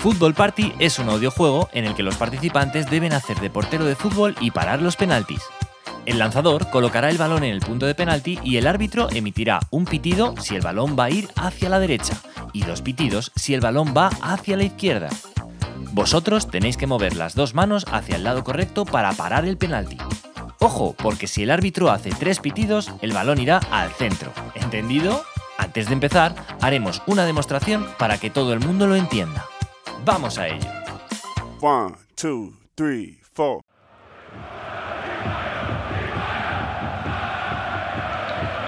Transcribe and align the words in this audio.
Football 0.00 0.32
Party 0.32 0.72
es 0.78 0.98
un 0.98 1.10
audiojuego 1.10 1.68
en 1.74 1.84
el 1.84 1.94
que 1.94 2.02
los 2.02 2.16
participantes 2.16 2.88
deben 2.88 3.12
hacer 3.12 3.38
de 3.38 3.50
portero 3.50 3.84
de 3.84 3.94
fútbol 3.94 4.34
y 4.40 4.50
parar 4.50 4.80
los 4.80 4.96
penaltis. 4.96 5.42
El 6.06 6.18
lanzador 6.18 6.70
colocará 6.70 7.10
el 7.10 7.18
balón 7.18 7.44
en 7.44 7.52
el 7.52 7.60
punto 7.60 7.84
de 7.84 7.94
penalti 7.94 8.38
y 8.42 8.56
el 8.56 8.66
árbitro 8.66 9.10
emitirá 9.10 9.60
un 9.68 9.84
pitido 9.84 10.34
si 10.40 10.56
el 10.56 10.62
balón 10.62 10.96
va 10.98 11.04
a 11.04 11.10
ir 11.10 11.28
hacia 11.36 11.68
la 11.68 11.78
derecha 11.78 12.14
y 12.54 12.62
dos 12.62 12.80
pitidos 12.80 13.30
si 13.36 13.52
el 13.52 13.60
balón 13.60 13.92
va 13.94 14.08
hacia 14.22 14.56
la 14.56 14.64
izquierda. 14.64 15.10
Vosotros 15.92 16.48
tenéis 16.48 16.78
que 16.78 16.86
mover 16.86 17.14
las 17.14 17.34
dos 17.34 17.52
manos 17.52 17.84
hacia 17.92 18.16
el 18.16 18.24
lado 18.24 18.42
correcto 18.42 18.86
para 18.86 19.12
parar 19.12 19.44
el 19.44 19.58
penalti. 19.58 19.98
Ojo, 20.60 20.94
porque 20.96 21.26
si 21.26 21.42
el 21.42 21.50
árbitro 21.50 21.90
hace 21.90 22.08
tres 22.08 22.40
pitidos, 22.40 22.90
el 23.02 23.12
balón 23.12 23.38
irá 23.38 23.58
al 23.70 23.90
centro. 23.90 24.32
¿Entendido? 24.54 25.22
Antes 25.58 25.88
de 25.88 25.92
empezar, 25.92 26.34
haremos 26.62 27.02
una 27.06 27.26
demostración 27.26 27.86
para 27.98 28.16
que 28.16 28.30
todo 28.30 28.54
el 28.54 28.60
mundo 28.60 28.86
lo 28.86 28.96
entienda. 28.96 29.44
Vamos 30.04 30.38
a 30.38 30.48
ello. 30.48 30.66
One, 31.60 31.94
two, 32.16 32.54
three, 32.74 33.18
four. 33.34 33.60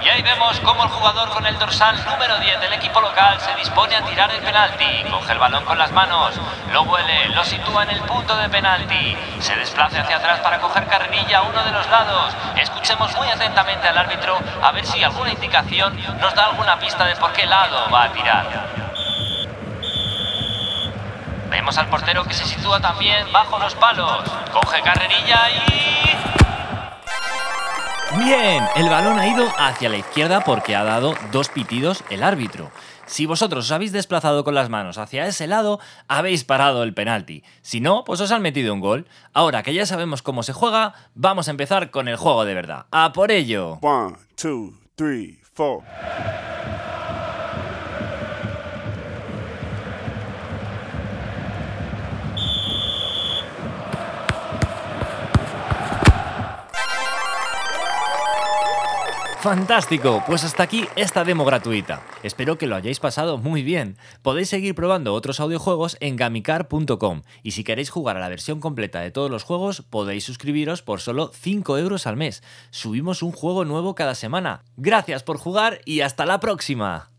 Y 0.03 0.09
ahí 0.09 0.21
vemos 0.21 0.59
cómo 0.59 0.83
el 0.83 0.89
jugador 0.89 1.29
con 1.29 1.45
el 1.47 1.57
dorsal 1.57 1.95
número 2.05 2.37
10 2.37 2.59
del 2.61 2.73
equipo 2.73 3.01
local 3.01 3.39
se 3.39 3.55
dispone 3.55 3.95
a 3.95 4.03
tirar 4.03 4.29
el 4.31 4.41
penalti. 4.41 4.85
Coge 5.09 5.31
el 5.31 5.39
balón 5.39 5.63
con 5.65 5.77
las 5.79 5.91
manos, 5.91 6.35
lo 6.71 6.83
huele, 6.83 7.29
lo 7.29 7.43
sitúa 7.43 7.83
en 7.83 7.89
el 7.91 8.01
punto 8.01 8.35
de 8.35 8.49
penalti. 8.49 9.17
Se 9.39 9.55
desplaza 9.55 10.01
hacia 10.01 10.17
atrás 10.17 10.39
para 10.41 10.59
coger 10.59 10.85
carrerilla 10.85 11.39
a 11.39 11.41
uno 11.43 11.63
de 11.63 11.71
los 11.71 11.89
lados. 11.89 12.35
Escuchemos 12.57 13.15
muy 13.17 13.27
atentamente 13.29 13.87
al 13.87 13.97
árbitro 13.97 14.37
a 14.61 14.71
ver 14.71 14.85
si 14.85 15.03
alguna 15.03 15.31
indicación 15.31 15.97
nos 16.19 16.35
da 16.35 16.45
alguna 16.45 16.77
pista 16.79 17.05
de 17.05 17.15
por 17.15 17.33
qué 17.33 17.47
lado 17.47 17.89
va 17.89 18.03
a 18.03 18.11
tirar. 18.11 18.92
Vemos 21.53 21.77
al 21.77 21.87
portero 21.87 22.23
que 22.23 22.33
se 22.33 22.45
sitúa 22.45 22.81
también 22.81 23.31
bajo 23.31 23.59
los 23.59 23.75
palos. 23.75 24.23
Coge 24.51 24.81
carrerilla 24.81 25.39
y... 25.51 25.63
Bien, 28.17 28.63
el 28.75 28.89
balón 28.89 29.19
ha 29.19 29.27
ido 29.27 29.47
hacia 29.59 29.87
la 29.87 29.97
izquierda 29.97 30.41
porque 30.41 30.75
ha 30.75 30.83
dado 30.83 31.13
dos 31.31 31.49
pitidos 31.49 32.03
el 32.09 32.23
árbitro. 32.23 32.71
Si 33.05 33.27
vosotros 33.27 33.65
os 33.65 33.71
habéis 33.71 33.91
desplazado 33.91 34.43
con 34.43 34.55
las 34.55 34.69
manos 34.69 34.97
hacia 34.97 35.27
ese 35.27 35.45
lado, 35.45 35.79
habéis 36.07 36.43
parado 36.43 36.81
el 36.81 36.95
penalti. 36.95 37.43
Si 37.61 37.81
no, 37.81 38.03
pues 38.03 38.19
os 38.19 38.31
han 38.31 38.41
metido 38.41 38.73
un 38.73 38.79
gol. 38.79 39.07
Ahora 39.31 39.61
que 39.61 39.75
ya 39.75 39.85
sabemos 39.85 40.23
cómo 40.23 40.41
se 40.41 40.53
juega, 40.53 40.95
vamos 41.13 41.47
a 41.47 41.51
empezar 41.51 41.91
con 41.91 42.07
el 42.07 42.15
juego 42.15 42.45
de 42.45 42.55
verdad. 42.55 42.87
¡A 42.89 43.13
por 43.13 43.29
ello! 43.29 43.77
One, 43.83 44.15
two, 44.35 44.73
three, 44.95 45.39
four. 45.53 45.83
Fantástico, 59.43 60.23
pues 60.25 60.45
hasta 60.45 60.63
aquí 60.63 60.87
esta 60.95 61.25
demo 61.25 61.43
gratuita. 61.43 62.01
Espero 62.23 62.57
que 62.57 62.65
lo 62.65 62.77
hayáis 62.77 63.01
pasado 63.01 63.37
muy 63.37 63.61
bien. 63.61 63.97
Podéis 64.21 64.47
seguir 64.47 64.73
probando 64.73 65.13
otros 65.13 65.41
audiojuegos 65.41 65.97
en 65.99 66.15
gamicar.com 66.15 67.23
y 67.43 67.51
si 67.51 67.65
queréis 67.65 67.89
jugar 67.89 68.15
a 68.15 68.21
la 68.21 68.29
versión 68.29 68.61
completa 68.61 69.01
de 69.01 69.11
todos 69.11 69.29
los 69.29 69.43
juegos 69.43 69.81
podéis 69.81 70.23
suscribiros 70.23 70.81
por 70.81 71.01
solo 71.01 71.29
5 71.33 71.77
euros 71.77 72.07
al 72.07 72.15
mes. 72.15 72.41
Subimos 72.69 73.21
un 73.21 73.33
juego 73.33 73.65
nuevo 73.65 73.95
cada 73.95 74.15
semana. 74.15 74.63
Gracias 74.77 75.23
por 75.23 75.37
jugar 75.37 75.81
y 75.83 75.99
hasta 75.99 76.25
la 76.25 76.39
próxima. 76.39 77.12